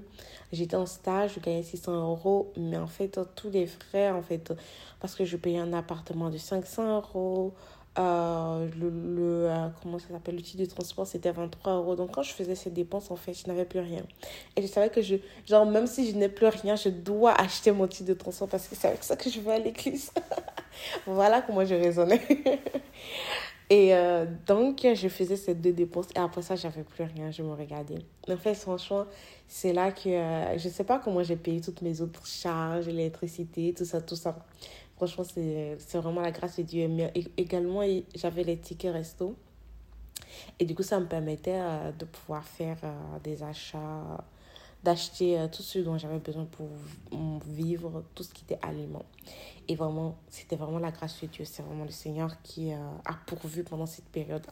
j'étais 0.52 0.76
en 0.76 0.86
stage, 0.86 1.36
je 1.36 1.40
gagnais 1.40 1.64
600 1.64 2.10
euros, 2.10 2.52
mais 2.58 2.78
en 2.78 2.88
fait, 2.88 3.20
tous 3.36 3.50
les 3.50 3.68
frais, 3.68 4.12
en 4.12 4.22
fait, 4.22 4.54
parce 5.00 5.16
que 5.16 5.24
je 5.24 5.38
payais 5.38 5.60
un 5.60 5.72
appartement 5.72 6.30
de 6.30 6.38
500 6.38 6.98
euros, 6.98 7.54
euh, 8.00 8.68
le, 8.80 9.48
euh, 9.50 9.68
comment 9.82 10.00
ça 10.00 10.08
s'appelle, 10.10 10.36
l'outil 10.36 10.58
de 10.58 10.66
transport, 10.66 11.06
c'était 11.06 11.32
23 11.32 11.76
euros. 11.76 11.96
Donc, 11.96 12.12
quand 12.12 12.24
je 12.24 12.34
faisais 12.34 12.56
ces 12.56 12.72
dépenses, 12.72 13.12
en 13.12 13.16
fait, 13.16 13.34
je 13.34 13.48
n'avais 13.48 13.66
plus 13.66 13.80
rien. 13.80 14.02
Et 14.56 14.62
je 14.64 14.68
savais 14.68 14.90
que 14.90 15.02
je, 15.02 15.16
genre, 15.46 15.66
même 15.66 15.86
si 15.86 16.12
je 16.12 16.18
n'ai 16.18 16.30
plus 16.30 16.48
rien, 16.48 16.76
je 16.76 16.90
dois 16.90 17.34
acheter 17.34 17.72
mon 17.72 17.84
outil 17.84 18.04
de 18.04 18.14
transport 18.14 18.50
parce 18.50 18.68
que 18.68 18.76
c'est 18.76 18.88
avec 18.88 19.04
ça 19.04 19.16
que 19.16 19.30
je 19.30 19.40
vais 19.40 19.54
à 19.54 19.60
l'église. 19.60 20.12
voilà 21.06 21.42
comment 21.42 21.64
je 21.64 21.76
raisonnais. 21.76 22.22
Et 23.70 23.96
euh, 23.96 24.26
donc, 24.46 24.82
je 24.94 25.08
faisais 25.08 25.36
ces 25.36 25.56
deux 25.56 25.72
dépenses 25.72 26.08
et 26.16 26.20
après 26.20 26.42
ça, 26.42 26.56
j'avais 26.56 26.84
plus 26.84 27.04
rien, 27.04 27.32
je 27.32 27.44
me 27.44 27.54
regardais. 27.54 28.00
En 28.30 28.38
fait, 28.38 28.54
franchement, 28.54 29.06
c'est 29.48 29.74
là 29.74 29.92
que 29.92 30.10
euh, 30.10 30.58
je 30.58 30.68
ne 30.68 30.74
sais 30.74 30.84
pas 30.84 31.00
comment 31.00 31.24
j'ai 31.24 31.38
payé 31.38 31.62
toutes 31.62 31.82
mes 31.82 32.02
autres 32.02 32.26
charges, 32.28 32.88
l'électricité, 32.88 33.74
tout 33.76 33.86
ça, 33.86 34.02
tout 34.02 34.16
ça. 34.16 34.38
Franchement, 34.98 35.24
c'est 35.24 35.98
vraiment 35.98 36.22
la 36.22 36.32
grâce 36.32 36.58
de 36.58 36.64
Dieu. 36.64 36.88
Mais 36.88 37.12
également, 37.38 37.82
j'avais 38.16 38.44
les 38.44 38.58
tickets 38.58 38.94
resto. 38.94 39.36
Et 40.60 40.66
du 40.66 40.76
coup, 40.76 40.84
ça 40.84 41.00
me 41.00 41.06
permettait 41.08 41.60
euh, 41.60 41.92
de 41.92 42.06
pouvoir 42.06 42.46
faire 42.46 42.78
des 43.24 43.44
achats, 43.44 44.24
d'acheter 44.84 45.48
tout 45.52 45.64
ce 45.64 45.80
dont 45.80 45.98
j'avais 45.98 46.20
besoin 46.20 46.46
pour 46.46 46.68
vivre, 47.48 48.04
tout 48.16 48.24
ce 48.24 48.34
qui 48.34 48.44
était 48.44 48.60
aliment. 48.62 49.04
Et 49.68 49.76
vraiment, 49.76 50.16
c'était 50.30 50.56
vraiment 50.56 50.80
la 50.80 50.92
grâce 50.92 51.22
de 51.22 51.28
Dieu. 51.28 51.46
C'est 51.46 51.64
vraiment 51.64 51.86
le 51.86 51.92
Seigneur 51.92 52.42
qui 52.44 52.74
euh, 52.74 52.78
a 53.06 53.14
pourvu 53.26 53.64
pendant 53.64 53.86
cette 53.86 54.06
période. 54.06 54.46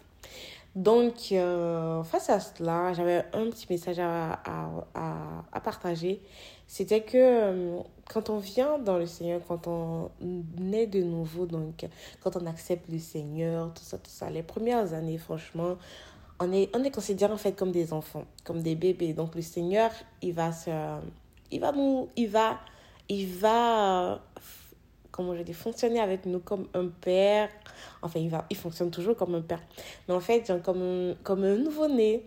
Donc, 0.74 1.34
euh, 1.34 2.02
face 2.04 2.30
à 2.30 2.40
cela, 2.40 2.94
j'avais 2.94 3.26
un 3.34 3.50
petit 3.50 3.68
message 3.70 4.00
à, 4.00 4.40
à, 4.46 5.44
à, 5.52 5.60
partager. 5.60 6.22
C'était 6.66 7.02
que 7.02 7.18
euh, 7.18 7.80
quand 8.10 8.30
on 8.30 8.38
vient 8.38 8.80
dans 8.80 8.98
le 8.98 9.06
Seigneur, 9.06 9.42
quand 9.46 9.68
on 9.68 10.10
est 10.72 10.88
de 10.88 11.04
nouveau, 11.04 11.46
donc 11.46 11.86
quand 12.22 12.38
on 12.38 12.46
accepte 12.46 12.90
le 12.90 13.00
Seigneur, 13.00 13.74
tout 13.74 13.84
ça, 13.84 13.98
tout 13.98 14.10
ça, 14.10 14.30
les 14.30 14.44
premières 14.44 14.94
années, 14.94 15.18
franchement, 15.18 15.76
on 16.41 16.51
est, 16.51 16.69
on 16.75 16.83
est 16.83 16.91
considéré 16.91 17.31
en 17.31 17.38
fait 17.38 17.53
comme 17.53 17.71
des 17.71 17.93
enfants, 17.93 18.25
comme 18.43 18.62
des 18.62 18.75
bébés. 18.75 19.13
Donc, 19.13 19.36
le 19.36 19.41
Seigneur, 19.41 19.91
il 20.21 20.33
va 20.33 20.51
se. 20.51 20.71
Il 21.51 21.62
va 21.62 21.71
nous. 21.71 22.10
Il 22.17 22.29
va. 22.29 22.60
Il 23.07 23.27
va 23.27 24.21
comment 25.12 25.36
je 25.36 25.43
dis, 25.43 25.53
fonctionner 25.53 26.00
avec 26.00 26.25
nous 26.25 26.39
comme 26.39 26.67
un 26.74 26.88
père. 26.88 27.50
Enfin, 28.01 28.19
il, 28.19 28.29
va, 28.29 28.45
il 28.50 28.57
fonctionne 28.57 28.89
toujours 28.89 29.15
comme 29.15 29.36
un 29.36 29.41
père. 29.41 29.62
Mais 30.07 30.13
en 30.13 30.19
fait, 30.19 30.51
comme, 30.63 31.15
comme 31.24 31.43
un 31.43 31.57
nouveau-né, 31.57 32.24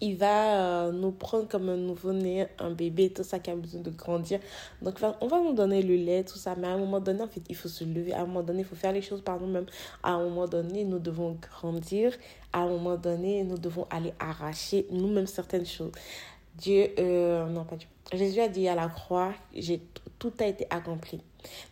il 0.00 0.16
va 0.16 0.86
euh, 0.86 0.92
nous 0.92 1.10
prendre 1.10 1.48
comme 1.48 1.68
un 1.68 1.76
nouveau-né, 1.76 2.46
un 2.58 2.70
bébé, 2.70 3.10
tout 3.10 3.24
ça 3.24 3.38
qui 3.38 3.50
a 3.50 3.56
besoin 3.56 3.80
de 3.80 3.90
grandir. 3.90 4.38
Donc, 4.80 5.00
on 5.20 5.26
va 5.26 5.40
nous 5.40 5.54
donner 5.54 5.82
le 5.82 5.96
lait, 5.96 6.24
tout 6.24 6.38
ça. 6.38 6.54
Mais 6.56 6.68
à 6.68 6.70
un 6.70 6.78
moment 6.78 7.00
donné, 7.00 7.22
en 7.22 7.28
fait, 7.28 7.42
il 7.48 7.56
faut 7.56 7.68
se 7.68 7.84
lever. 7.84 8.12
À 8.12 8.20
un 8.20 8.26
moment 8.26 8.42
donné, 8.42 8.60
il 8.60 8.64
faut 8.64 8.76
faire 8.76 8.92
les 8.92 9.02
choses 9.02 9.22
par 9.22 9.40
nous-mêmes. 9.40 9.66
À 10.02 10.12
un 10.12 10.22
moment 10.22 10.46
donné, 10.46 10.84
nous 10.84 11.00
devons 11.00 11.36
grandir. 11.40 12.12
À 12.52 12.60
un 12.60 12.68
moment 12.68 12.96
donné, 12.96 13.42
nous 13.42 13.58
devons 13.58 13.86
aller 13.90 14.12
arracher 14.20 14.86
nous-mêmes 14.90 15.26
certaines 15.26 15.66
choses. 15.66 15.92
Dieu, 16.56 16.90
euh, 16.98 17.46
non 17.46 17.64
pas 17.64 17.76
Dieu. 17.76 17.88
Jésus 18.12 18.40
a 18.40 18.48
dit 18.48 18.68
à 18.68 18.74
la 18.74 18.88
croix, 18.88 19.32
j'ai 19.54 19.82
tout 20.18 20.32
a 20.40 20.46
été 20.46 20.66
accompli. 20.70 21.20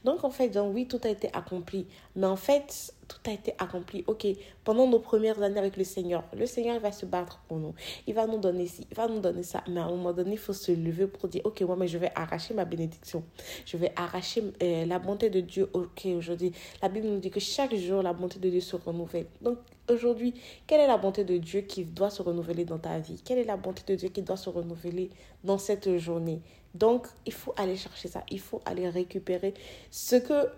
Donc, 0.04 0.25
en 0.25 0.30
fait, 0.30 0.49
donc, 0.49 0.75
oui, 0.75 0.87
tout 0.87 1.00
a 1.04 1.09
été 1.09 1.28
accompli. 1.33 1.87
Mais 2.14 2.26
en 2.26 2.37
fait, 2.37 2.92
tout 3.08 3.18
a 3.26 3.32
été 3.32 3.54
accompli. 3.58 4.04
Ok, 4.06 4.26
pendant 4.64 4.86
nos 4.86 4.98
premières 4.98 5.40
années 5.42 5.58
avec 5.58 5.76
le 5.76 5.84
Seigneur, 5.84 6.25
le 6.36 6.46
Seigneur 6.46 6.80
va 6.80 6.92
se 6.92 7.06
battre 7.06 7.40
pour 7.48 7.58
nous. 7.58 7.75
Il 8.06 8.14
va 8.14 8.26
nous 8.26 8.38
donner 8.38 8.66
ci, 8.66 8.86
il 8.90 8.96
va 8.96 9.08
nous 9.08 9.20
donner 9.20 9.42
ça. 9.42 9.62
Mais 9.68 9.80
à 9.80 9.84
un 9.84 9.90
moment 9.90 10.12
donné, 10.12 10.32
il 10.32 10.38
faut 10.38 10.52
se 10.52 10.72
lever 10.72 11.06
pour 11.06 11.28
dire, 11.28 11.42
ok, 11.44 11.60
moi, 11.62 11.76
mais 11.76 11.88
je 11.88 11.98
vais 11.98 12.10
arracher 12.14 12.54
ma 12.54 12.64
bénédiction. 12.64 13.25
Je 13.64 13.76
vais 13.76 13.92
arracher 13.96 14.42
euh, 14.62 14.84
la 14.86 14.98
bonté 14.98 15.30
de 15.30 15.40
Dieu. 15.40 15.68
Ok, 15.72 16.06
aujourd'hui, 16.06 16.52
la 16.82 16.88
Bible 16.88 17.06
nous 17.06 17.18
dit 17.18 17.30
que 17.30 17.40
chaque 17.40 17.75
jour, 17.75 18.02
la 18.02 18.12
bonté 18.12 18.38
de 18.38 18.48
Dieu 18.48 18.60
se 18.60 18.76
renouvelle. 18.76 19.26
Donc, 19.40 19.58
aujourd'hui, 19.90 20.34
quelle 20.66 20.80
est 20.80 20.86
la 20.86 20.98
bonté 20.98 21.25
de 21.25 21.36
Dieu 21.36 21.62
qui 21.62 21.84
doit 21.84 22.10
se 22.10 22.22
renouveler 22.22 22.64
dans 22.64 22.78
ta 22.78 22.98
vie? 22.98 23.20
Quelle 23.25 23.38
est 23.38 23.44
la 23.44 23.56
bonté 23.56 23.82
de 23.86 23.98
Dieu 23.98 24.08
qui 24.08 24.22
doit 24.22 24.36
se 24.36 24.50
renouveler 24.50 25.10
dans 25.44 25.58
cette 25.58 25.96
journée? 25.98 26.40
Donc, 26.75 27.06
il 27.25 27.32
faut 27.32 27.54
aller 27.56 27.76
chercher 27.76 28.08
ça. 28.08 28.22
Il 28.30 28.40
faut 28.40 28.60
aller 28.66 28.88
récupérer 28.88 29.54
ce 29.90 30.16
que 30.16 30.48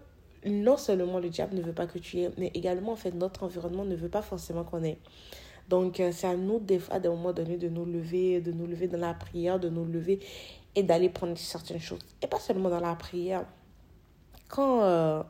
non 0.45 0.77
seulement 0.77 1.19
le 1.19 1.29
diable 1.29 1.57
ne 1.57 1.63
veut 1.63 1.73
pas 1.73 1.87
que 1.87 1.99
tu 1.99 2.21
aies, 2.21 2.31
mais 2.39 2.51
également, 2.55 2.93
en 2.93 2.97
fait, 2.97 3.13
notre 3.13 3.43
environnement 3.43 3.85
ne 3.85 3.97
veut 3.97 4.09
pas 4.09 4.23
forcément 4.23 4.65
qu'on 4.65 4.83
ait. 4.85 4.99
Donc, 5.69 6.01
euh, 6.01 6.11
c'est 6.13 6.27
à 6.27 6.37
nous, 6.37 6.61
des 6.61 6.79
fois, 6.79 6.97
à 6.97 7.01
des 7.01 7.09
moments 7.09 7.33
donnés, 7.33 7.59
de 7.59 7.69
nous 7.69 7.85
lever, 7.85 8.41
de 8.41 8.53
nous 8.53 8.67
lever 8.67 8.89
dans 8.89 8.99
la 8.99 9.15
prière, 9.15 9.61
de 9.61 9.69
nous 9.69 9.85
lever 9.85 10.21
et 10.75 10.83
d'aller 10.83 11.09
prendre 11.09 11.37
certaines 11.37 11.81
choses. 11.81 12.01
Et 12.23 12.27
pas 12.27 12.39
seulement 12.39 12.71
dans 12.71 12.81
la 12.81 12.95
prière. 12.95 13.45
Quand 14.49 14.83
euh, 14.83 15.23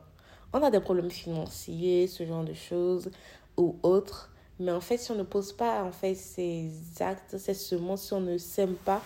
on 0.53 0.63
a 0.63 0.71
des 0.71 0.79
problèmes 0.79 1.11
financiers, 1.11 2.07
ce 2.07 2.25
genre 2.25 2.43
de 2.43 2.53
choses, 2.53 3.11
ou 3.57 3.75
autres, 3.83 4.31
mais 4.59 4.71
en 4.71 4.81
fait, 4.81 4.97
si 4.97 5.11
on 5.11 5.15
ne 5.15 5.23
pose 5.23 5.53
pas, 5.53 5.83
en 5.83 5.91
fait, 5.91 6.15
ces 6.15 6.71
actes, 6.99 7.37
ces 7.37 7.53
semences, 7.53 8.03
si 8.03 8.13
on 8.13 8.21
ne 8.21 8.37
sème 8.37 8.75
pas, 8.75 9.01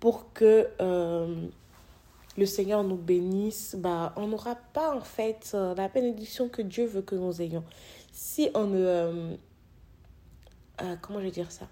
pour 0.00 0.32
que 0.32 0.68
euh, 0.80 1.48
le 2.36 2.46
Seigneur 2.46 2.84
nous 2.84 2.96
bénisse, 2.96 3.76
bah, 3.78 4.12
on 4.16 4.26
n'aura 4.26 4.56
pas 4.72 4.94
en 4.94 5.00
fait 5.00 5.52
euh, 5.54 5.74
la 5.74 5.88
bénédiction 5.88 6.48
que 6.48 6.62
Dieu 6.62 6.86
veut 6.86 7.02
que 7.02 7.14
nous 7.14 7.40
ayons. 7.40 7.64
Si 8.12 8.50
on 8.54 8.66
ne... 8.66 9.36
Euh, 10.82 10.96
comment 11.00 11.20
je 11.20 11.24
vais 11.24 11.30
dire 11.30 11.50
ça? 11.50 11.68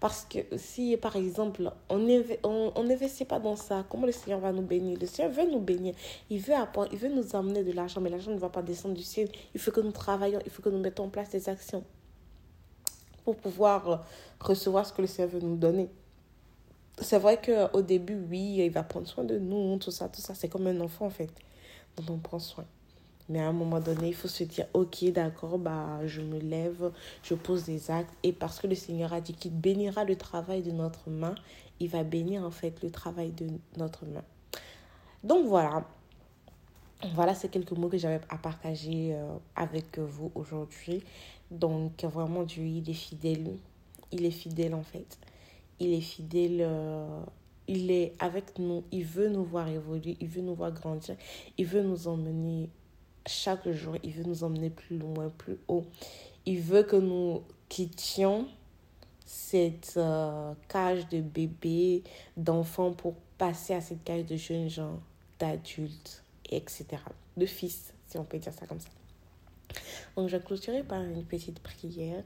Parce 0.00 0.26
que 0.26 0.38
si, 0.56 0.96
par 0.96 1.16
exemple, 1.16 1.70
on 1.88 1.98
n'investit 1.98 3.24
pas 3.24 3.38
dans 3.38 3.56
ça, 3.56 3.84
comment 3.88 4.06
le 4.06 4.12
Seigneur 4.12 4.40
va 4.40 4.52
nous 4.52 4.62
bénir? 4.62 4.98
Le 5.00 5.06
Seigneur 5.06 5.32
veut 5.32 5.50
nous 5.50 5.60
bénir. 5.60 5.94
Il 6.30 6.40
veut, 6.40 6.54
apporter, 6.54 6.90
il 6.92 6.98
veut 6.98 7.08
nous 7.08 7.34
amener 7.34 7.64
de 7.64 7.72
l'argent, 7.72 8.00
mais 8.00 8.10
l'argent 8.10 8.30
ne 8.30 8.38
va 8.38 8.50
pas 8.50 8.62
descendre 8.62 8.94
du 8.94 9.02
ciel. 9.02 9.28
Il 9.54 9.60
faut 9.60 9.70
que 9.70 9.80
nous 9.80 9.92
travaillions, 9.92 10.40
il 10.44 10.50
faut 10.50 10.62
que 10.62 10.68
nous 10.68 10.78
mettons 10.78 11.04
en 11.04 11.08
place 11.08 11.30
des 11.30 11.48
actions 11.48 11.84
pour 13.24 13.36
pouvoir 13.36 14.06
recevoir 14.40 14.86
ce 14.86 14.92
que 14.92 15.00
le 15.00 15.08
Seigneur 15.08 15.30
veut 15.30 15.40
nous 15.40 15.56
donner 15.56 15.88
c'est 17.00 17.18
vrai 17.18 17.40
qu'au 17.40 17.82
début, 17.82 18.18
oui, 18.30 18.56
il 18.58 18.70
va 18.70 18.82
prendre 18.82 19.06
soin 19.06 19.24
de 19.24 19.38
nous, 19.38 19.76
tout 19.78 19.90
ça, 19.90 20.08
tout 20.08 20.20
ça. 20.20 20.34
C'est 20.34 20.48
comme 20.48 20.66
un 20.66 20.80
enfant, 20.80 21.06
en 21.06 21.10
fait, 21.10 21.30
dont 21.96 22.14
on 22.14 22.18
prend 22.18 22.38
soin. 22.38 22.64
Mais 23.28 23.40
à 23.40 23.48
un 23.48 23.52
moment 23.52 23.80
donné, 23.80 24.08
il 24.08 24.14
faut 24.14 24.28
se 24.28 24.44
dire, 24.44 24.66
ok, 24.74 25.04
d'accord, 25.12 25.58
bah, 25.58 26.06
je 26.06 26.20
me 26.20 26.38
lève, 26.38 26.92
je 27.22 27.34
pose 27.34 27.64
des 27.64 27.90
actes. 27.90 28.12
Et 28.22 28.32
parce 28.32 28.60
que 28.60 28.66
le 28.66 28.74
Seigneur 28.74 29.12
a 29.12 29.20
dit 29.20 29.32
qu'il 29.32 29.52
bénira 29.52 30.04
le 30.04 30.16
travail 30.16 30.62
de 30.62 30.70
notre 30.70 31.10
main, 31.10 31.34
il 31.80 31.88
va 31.88 32.04
bénir 32.04 32.44
en 32.44 32.50
fait 32.50 32.82
le 32.82 32.90
travail 32.90 33.32
de 33.32 33.48
notre 33.76 34.04
main. 34.04 34.22
Donc 35.24 35.46
voilà. 35.46 35.84
Voilà, 37.14 37.34
c'est 37.34 37.48
quelques 37.48 37.72
mots 37.72 37.88
que 37.88 37.98
j'avais 37.98 38.20
à 38.28 38.38
partager 38.38 39.14
euh, 39.14 39.34
avec 39.56 39.98
vous 39.98 40.30
aujourd'hui. 40.34 41.02
Donc 41.50 42.04
vraiment, 42.04 42.44
Dieu, 42.44 42.64
il 42.64 42.88
est 42.88 42.94
fidèle. 42.94 43.56
Il 44.12 44.24
est 44.24 44.30
fidèle 44.30 44.74
en 44.74 44.82
fait 44.82 45.18
il 45.80 45.92
est 45.92 46.00
fidèle, 46.00 46.58
euh, 46.60 47.22
il 47.68 47.90
est 47.90 48.14
avec 48.18 48.58
nous, 48.58 48.84
il 48.92 49.04
veut 49.04 49.28
nous 49.28 49.44
voir 49.44 49.68
évoluer, 49.68 50.16
il 50.20 50.28
veut 50.28 50.42
nous 50.42 50.54
voir 50.54 50.72
grandir, 50.72 51.16
il 51.58 51.66
veut 51.66 51.82
nous 51.82 52.08
emmener 52.08 52.68
chaque 53.26 53.68
jour, 53.70 53.96
il 54.02 54.12
veut 54.12 54.24
nous 54.24 54.44
emmener 54.44 54.70
plus 54.70 54.98
loin, 54.98 55.30
plus 55.36 55.58
haut. 55.68 55.86
Il 56.46 56.60
veut 56.60 56.82
que 56.82 56.96
nous 56.96 57.42
quittions 57.68 58.46
cette 59.24 59.94
euh, 59.96 60.52
cage 60.68 61.08
de 61.08 61.20
bébé, 61.20 62.02
d'enfants 62.36 62.92
pour 62.92 63.14
passer 63.38 63.74
à 63.74 63.80
cette 63.80 64.04
cage 64.04 64.26
de 64.26 64.36
jeunes 64.36 64.68
gens, 64.68 65.00
d'adultes, 65.38 66.22
etc. 66.50 66.86
De 67.36 67.46
fils, 67.46 67.92
si 68.06 68.18
on 68.18 68.24
peut 68.24 68.38
dire 68.38 68.52
ça 68.52 68.66
comme 68.66 68.80
ça. 68.80 68.90
Donc, 70.16 70.28
je 70.28 70.36
clôturerai 70.36 70.84
par 70.84 71.02
une 71.02 71.24
petite 71.24 71.60
prière. 71.60 72.22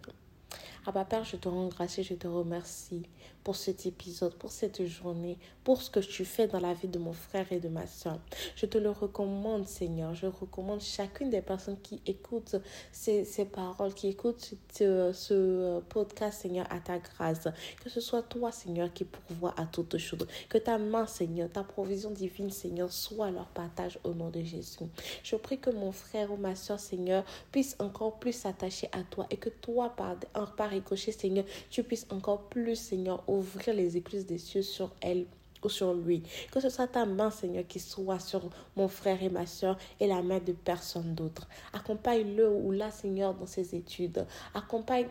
Abba 0.87 1.05
Père, 1.05 1.25
je 1.25 1.37
te 1.37 1.49
rends 1.49 1.69
grâce 1.69 1.99
et 1.99 2.03
je 2.03 2.15
te 2.15 2.27
remercie 2.27 3.03
pour 3.45 3.57
cet 3.57 3.87
épisode, 3.87 4.35
pour 4.35 4.51
cette 4.51 4.85
journée, 4.85 5.39
pour 5.65 5.81
ce 5.81 5.91
que 5.91 6.01
tu 6.01 6.25
fais 6.25 6.47
dans 6.47 6.61
la 6.61 6.75
vie 6.75 6.89
de 6.89 6.99
mon 6.99 7.13
frère 7.13 7.51
et 7.51 7.61
de 7.61 7.69
ma 7.69 7.87
soeur. 7.87 8.19
Je 8.57 8.67
te 8.67 8.77
le 8.77 8.91
recommande, 8.91 9.67
Seigneur. 9.67 10.15
Je 10.15 10.27
recommande 10.27 10.81
chacune 10.81 11.31
des 11.31 11.41
personnes 11.41 11.81
qui 11.81 12.03
écoutent 12.07 12.57
ces, 12.93 13.25
ces 13.25 13.47
paroles, 13.47 13.95
qui 13.95 14.09
écoutent 14.09 14.55
ce, 14.75 15.81
podcast, 15.89 16.43
Seigneur, 16.43 16.67
à 16.71 16.81
ta 16.81 16.99
grâce. 16.99 17.49
Que 17.83 17.89
ce 17.89 18.01
soit 18.01 18.23
toi, 18.23 18.53
Seigneur, 18.53 18.93
qui 18.93 19.05
pourvoit 19.05 19.55
à 19.57 19.67
toutes 19.67 19.97
choses. 19.99 20.27
Que 20.49 20.59
ta 20.59 20.77
main, 20.79 21.07
Seigneur, 21.07 21.51
ta 21.51 21.65
provision 21.65 22.11
divine, 22.11 22.51
Seigneur, 22.51 22.93
soit 22.93 23.31
leur 23.31 23.49
partage 23.49 23.99
au 24.05 24.15
nom 24.15 24.29
de 24.29 24.43
Jésus. 24.43 24.85
Je 25.23 25.37
prie 25.37 25.59
que 25.59 25.71
mon 25.71 25.93
frère 25.93 26.33
ou 26.33 26.37
ma 26.37 26.55
soeur, 26.55 26.81
Seigneur, 26.81 27.25
puisse 27.51 27.77
encore 27.79 28.19
plus 28.19 28.33
s'attacher 28.33 28.89
à 28.93 29.03
toi 29.05 29.27
et 29.31 29.37
que 29.37 29.49
toi, 29.49 29.91
par, 29.97 30.17
par 30.47 30.71
ricochet, 30.71 31.13
Seigneur, 31.13 31.45
tu 31.71 31.83
puisses 31.83 32.07
encore 32.11 32.43
plus, 32.49 32.77
Seigneur, 32.77 33.23
ouvrir 33.29 33.75
les 33.75 33.97
écluses 33.97 34.27
des 34.27 34.39
cieux 34.39 34.63
sur 34.63 34.91
elle 35.01 35.27
ou 35.65 35.69
sur 35.69 35.95
lui. 35.95 36.23
Que 36.53 36.61
ce 36.61 36.69
soit 36.69 36.87
ta 36.87 37.05
main, 37.05 37.31
Seigneur, 37.31 37.65
qui 37.67 37.81
soit 37.81 38.21
sur 38.21 38.49
mon 38.77 38.89
frère 38.89 39.23
et 39.23 39.29
ma 39.29 39.47
soeur 39.47 39.77
et 40.01 40.07
la 40.07 40.23
main 40.23 40.39
de 40.39 40.53
personne 40.53 41.15
d'autre. 41.15 41.49
Accompagne-le 41.73 42.49
ou 42.49 42.71
la, 42.71 42.91
Seigneur, 42.91 43.35
dans 43.35 43.47
ses 43.47 43.75
études. 43.75 44.27
Accompagne 44.55 45.09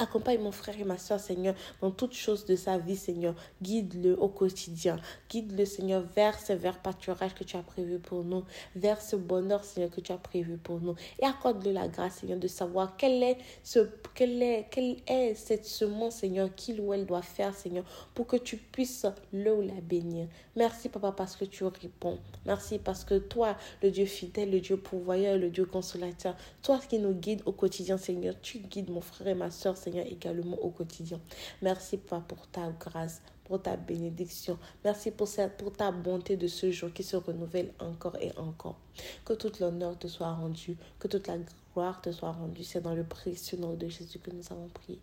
Accompagne 0.00 0.40
mon 0.40 0.50
frère 0.50 0.80
et 0.80 0.84
ma 0.84 0.96
soeur, 0.96 1.20
Seigneur, 1.20 1.54
dans 1.82 1.90
toutes 1.90 2.14
choses 2.14 2.46
de 2.46 2.56
sa 2.56 2.78
vie, 2.78 2.96
Seigneur. 2.96 3.34
Guide-le 3.60 4.18
au 4.18 4.28
quotidien. 4.28 4.96
Guide-le, 5.28 5.66
Seigneur, 5.66 6.02
vers 6.16 6.40
ce 6.40 6.54
vers 6.54 6.78
pâturage 6.78 7.34
que 7.34 7.44
tu 7.44 7.56
as 7.56 7.62
prévu 7.62 7.98
pour 7.98 8.24
nous, 8.24 8.42
vers 8.74 9.02
ce 9.02 9.16
bonheur, 9.16 9.62
Seigneur, 9.62 9.90
que 9.90 10.00
tu 10.00 10.10
as 10.10 10.16
prévu 10.16 10.56
pour 10.56 10.80
nous. 10.80 10.94
Et 11.20 11.26
accorde-le 11.26 11.72
la 11.72 11.86
grâce, 11.86 12.14
Seigneur, 12.14 12.38
de 12.38 12.48
savoir 12.48 12.96
quel 12.96 13.22
est, 13.22 13.36
ce, 13.62 13.80
quel 14.14 14.42
est, 14.42 14.68
est 15.06 15.34
cette 15.34 15.66
semence, 15.66 16.16
Seigneur, 16.16 16.54
qu'il 16.54 16.80
ou 16.80 16.94
elle 16.94 17.04
doit 17.04 17.20
faire, 17.20 17.54
Seigneur, 17.54 17.84
pour 18.14 18.26
que 18.26 18.36
tu 18.36 18.56
puisses 18.56 19.06
le 19.34 19.54
ou 19.54 19.60
la 19.60 19.80
bénir. 19.82 20.28
Merci, 20.56 20.88
Papa, 20.88 21.12
parce 21.12 21.36
que 21.36 21.44
tu 21.44 21.64
réponds. 21.64 22.18
Merci 22.46 22.78
parce 22.78 23.04
que 23.04 23.18
toi, 23.18 23.56
le 23.82 23.90
Dieu 23.90 24.06
fidèle, 24.06 24.50
le 24.50 24.60
Dieu 24.60 24.76
pourvoyeur, 24.78 25.36
le 25.36 25.50
Dieu 25.50 25.66
consolateur, 25.66 26.36
toi 26.62 26.80
qui 26.88 26.98
nous 26.98 27.12
guides 27.12 27.42
au 27.44 27.52
quotidien, 27.52 27.98
Seigneur, 27.98 28.34
tu 28.40 28.58
guides 28.58 28.90
mon 28.90 29.00
frère 29.00 29.28
et 29.28 29.34
ma 29.34 29.50
soeur, 29.50 29.76
Seigneur, 29.76 29.89
également 29.98 30.56
au 30.58 30.70
quotidien. 30.70 31.20
Merci, 31.62 31.98
Papa, 31.98 32.24
pour 32.28 32.46
ta 32.48 32.70
grâce, 32.78 33.20
pour 33.44 33.60
ta 33.60 33.76
bénédiction. 33.76 34.58
Merci 34.84 35.10
pour, 35.10 35.28
ta 35.76 35.90
bonté 35.90 36.36
de 36.36 36.46
ce 36.46 36.70
jour 36.70 36.92
qui 36.92 37.02
se 37.02 37.16
renouvelle 37.16 37.72
encore 37.80 38.16
et 38.20 38.32
encore. 38.36 38.76
Que 39.24 39.32
tout 39.32 39.52
l'honneur 39.60 39.98
te 39.98 40.06
soit 40.06 40.32
rendu, 40.32 40.76
que 40.98 41.08
toute 41.08 41.26
la 41.26 41.36
gloire 41.74 42.00
te 42.00 42.12
soit 42.12 42.32
rendue. 42.32 42.64
C'est 42.64 42.80
dans 42.80 42.94
le 42.94 43.04
précieux 43.04 43.58
nom 43.58 43.74
de 43.74 43.88
Jésus 43.88 44.18
que 44.18 44.30
nous 44.30 44.44
avons 44.50 44.68
prié. 44.68 44.98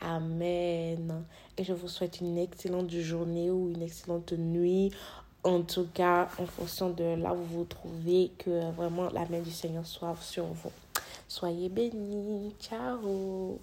Amen. 0.00 1.24
Et 1.56 1.64
je 1.64 1.72
vous 1.72 1.88
souhaite 1.88 2.20
une 2.20 2.38
excellente 2.38 2.90
journée 2.90 3.50
ou 3.50 3.70
une 3.70 3.82
excellente 3.82 4.32
nuit. 4.32 4.92
En 5.44 5.62
tout 5.62 5.86
cas, 5.94 6.28
en 6.38 6.46
fonction 6.46 6.90
de 6.90 7.04
là 7.04 7.32
où 7.32 7.36
vous 7.36 7.58
vous 7.58 7.64
trouvez, 7.64 8.32
que 8.38 8.70
vraiment 8.72 9.08
la 9.10 9.24
main 9.26 9.40
du 9.40 9.50
Seigneur 9.50 9.86
soit 9.86 10.16
sur 10.20 10.44
vous. 10.44 10.72
Soyez 11.26 11.68
bénis. 11.68 12.54
Ciao. 12.60 13.58